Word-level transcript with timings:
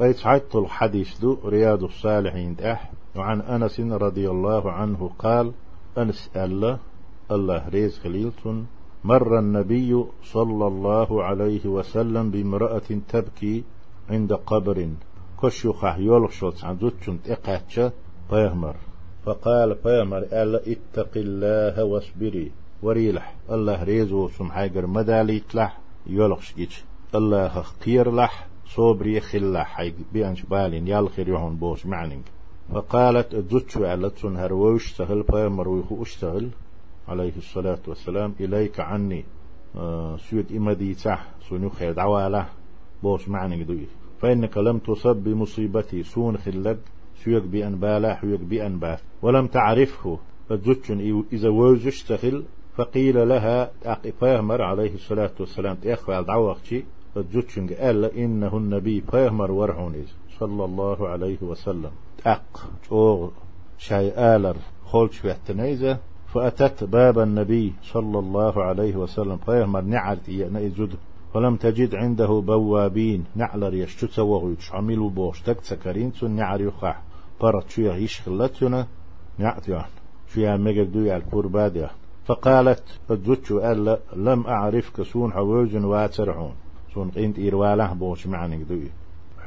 قيت 0.00 0.20
حيث 0.20 0.56
الحديث 0.56 1.18
دو 1.18 1.38
رياض 1.44 1.84
الصالحين 1.84 2.56
أح. 2.60 2.90
وعن 3.16 3.40
أنس 3.40 3.80
رضي 3.80 4.30
الله 4.30 4.72
عنه 4.72 5.10
قال 5.18 5.52
أنس 5.98 6.30
الله 6.36 6.78
الله 7.30 7.68
ريز 7.68 7.98
خليلتون. 7.98 8.66
مر 9.04 9.38
النبي 9.38 10.04
صلى 10.24 10.66
الله 10.66 11.24
عليه 11.24 11.66
وسلم 11.66 12.30
بامرأة 12.30 12.88
تبكي 13.08 13.64
عند 14.10 14.32
قبر. 14.32 14.88
كشيخة 15.42 15.96
يولخشوت 15.98 16.64
عن 16.64 16.78
زوتشن 16.78 17.18
إقاتشا 17.26 17.92
بيهمر 18.30 18.76
فقال 19.24 19.76
بيهمر 19.84 20.18
ألا 20.18 20.60
اتق 20.66 21.10
الله 21.16 21.84
واصبري. 21.84 22.50
وريلح. 22.82 23.34
الله 23.50 23.82
ريزو 23.82 24.28
سمحاجر 24.28 24.86
مدالي 24.86 25.40
تلح 25.40 25.78
يولخش 26.06 26.54
إيش 26.58 26.84
الله 27.14 27.62
خير 27.84 28.14
لح. 28.14 28.46
صوبري 28.74 29.20
خلح 29.20 29.90
بيانش 30.12 30.42
بالين 30.42 30.88
يالخير 30.88 31.28
يهون 31.28 31.56
بوش 31.56 31.86
معنين 31.86 32.22
فقالت 32.72 33.36
زوتشو 33.50 33.84
على 33.84 34.10
ووش 34.52 34.92
سهل 34.92 35.22
بيهمر 35.22 35.68
ويخو 35.68 36.02
اشتغل 36.02 36.48
عليه 37.08 37.36
الصلاة 37.36 37.78
والسلام 37.86 38.34
إليك 38.40 38.80
عني 38.80 39.24
آه 39.76 40.16
سيد 40.16 40.52
إمدي 40.52 40.94
تح 40.94 41.28
سنو 41.48 41.68
خير 41.68 41.92
دعواله 41.92 42.46
بوش 43.02 43.28
معنى 43.28 43.64
دوي 43.64 43.86
فإنك 44.20 44.58
لم 44.58 44.78
تصب 44.78 45.16
بمصيبتي 45.16 46.02
سون 46.02 46.38
خلق 46.38 46.78
سيق 47.24 47.44
بأن 47.44 47.76
بالا 47.76 48.14
حيق 48.14 48.40
بأن 48.40 48.78
باف 48.78 49.02
ولم 49.22 49.46
تعرفه. 49.46 50.18
فجتشن 50.48 51.24
إذا 51.32 51.48
ووزش 51.48 52.02
تخل 52.02 52.44
فقيل 52.76 53.28
لها 53.28 53.70
فيهمر 54.20 54.62
عليه 54.62 54.94
الصلاة 54.94 55.30
والسلام 55.40 55.76
تأخوى 55.76 56.18
الدعوة 56.18 56.56
فجتشن 57.14 57.66
قال 57.66 58.04
إنه 58.04 58.56
النبي 58.56 59.00
فيهمر 59.00 59.50
ورحون 59.50 60.06
صلى 60.38 60.64
الله 60.64 61.08
عليه 61.08 61.38
وسلم 61.42 61.90
أق 62.26 62.70
أو 62.92 63.30
شاي 63.78 64.36
آلر 64.36 64.56
خولش 64.84 65.26
بحتنيزة 65.26 65.98
فأتت 66.34 66.84
باب 66.84 67.18
النبي 67.18 67.72
صلى 67.82 68.18
الله 68.18 68.62
عليه 68.62 68.96
وسلم 68.96 69.36
فيهمر 69.36 69.80
نعرت 69.80 70.28
يأنا 70.28 70.70
فلم 71.34 71.56
تجد 71.56 71.94
عنده 71.94 72.26
بوابين 72.26 73.24
نعلر 73.36 73.74
يشتت 73.74 74.18
وغيتش 74.18 74.72
عملوا 74.72 75.10
بوش 75.10 75.42
تك 75.42 75.64
سكرين 75.64 76.12
سن 76.12 76.30
نعر 76.30 76.60
يخح 76.60 77.02
برت 77.40 77.70
شو 77.70 77.82
يعيش 77.82 78.20
خلتنا 78.20 78.86
نعت 79.38 79.68
يعني 79.68 79.92
شو 80.34 80.40
يعمل 80.40 80.92
دو 80.92 81.00
على 81.00 81.16
الكرباد 81.16 81.90
فقالت 82.26 82.84
فجدت 83.08 83.50
ألا 83.50 83.98
لم 84.16 84.46
أعرف 84.46 84.96
كسون 84.96 85.32
حووج 85.32 85.76
واترعون 85.76 86.54
سون 86.98 87.10
قينت 87.10 87.38
إيروالة 87.38 87.92
بوش 87.92 88.26
معنى 88.26 88.64
دوي 88.64 88.90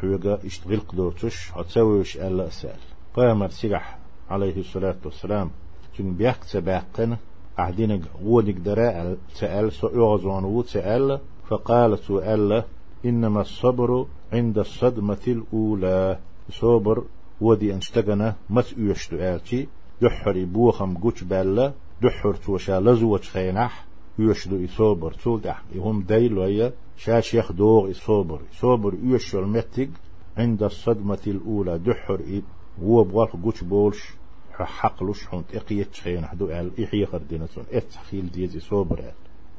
حوغا 0.01 0.39
اشتغل 0.45 0.79
قدوتش 0.79 1.51
هتسويش 1.51 2.17
ألا 2.17 2.47
أسأل. 2.47 2.79
قامر 3.15 3.49
سيح 3.49 3.97
عليه 4.29 4.59
الصلاة 4.59 4.95
والسلام. 5.05 5.49
تن 5.97 6.13
بيحك 6.13 6.43
سباقنا 6.43 7.17
أعدينك 7.59 8.01
غودك 8.23 8.53
دراء 8.53 9.17
سأل 9.33 9.71
سؤال 9.71 10.45
وتسأل 10.45 11.19
فقالت 11.49 12.11
ألا 12.11 12.63
إنما 13.05 13.41
الصبر 13.41 14.05
عند 14.33 14.57
الصدمة 14.57 15.25
الأولى. 15.27 16.17
صبر 16.51 17.03
ودي 17.41 17.73
أنشتغنا 17.73 18.35
مس 18.49 18.73
يشتو 18.77 19.15
آلتي 19.15 19.67
دحر 20.01 20.45
بوخم 20.45 20.97
قوش 20.97 21.23
بالا 21.23 21.73
دحر 22.01 22.33
توشا 22.33 22.79
لزوش 22.79 23.29
خينح. 23.29 23.90
يشدو 24.19 24.65
إصوبر 24.65 25.11
تولدح 25.13 25.63
يهم 25.75 26.01
دايلو 26.01 26.43
هي 26.43 26.73
شاش 26.97 27.33
يخدوغ 27.33 27.91
إصوبر 27.91 28.39
إصوبر 28.53 28.93
يشو 29.03 29.39
المتق 29.39 29.89
عند 30.37 30.63
الصدمة 30.63 31.19
الأولى 31.27 31.79
دحر 31.79 32.41
هو 32.83 33.03
بغالك 33.03 33.31
قوش 33.43 33.63
بولش 33.63 34.09
حقلوش 34.53 35.25
حونت 35.25 35.55
إقيت 35.55 35.95
خينح 35.95 36.33
دو 36.33 36.45
آل 36.49 36.83
إحيي 36.83 37.05
خردينتون 37.05 37.63
إتخيل 37.71 38.31
ديزي 38.31 38.59
صوبر 38.59 39.03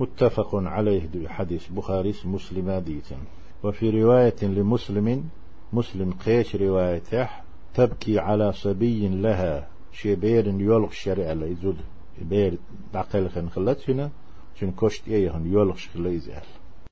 متفق 0.00 0.54
عليه 0.54 1.06
دو 1.06 1.28
حديث 1.28 1.68
بخاري 1.68 2.14
مسلم 2.24 2.70
ديتا 2.70 3.16
وفي 3.64 4.02
رواية 4.02 4.42
لمسلم 4.42 5.24
مسلم 5.72 6.10
قيش 6.26 6.56
روايته 6.56 7.28
تبكي 7.74 8.18
على 8.18 8.52
صبي 8.52 9.08
لها 9.08 9.68
شبير 9.92 10.46
يلغ 10.46 10.88
الشرع 10.88 11.32
لإزود 11.32 11.76
بير 12.22 12.58
بعقل 12.94 13.28
خن 13.28 13.48
خلت 13.48 13.90
هنا 13.90 14.10
شن 14.60 14.70
كشت 14.70 15.08
إيه 15.08 15.36
هن 15.36 15.46
يلغ 15.46 15.76
شخليزال 15.76 16.42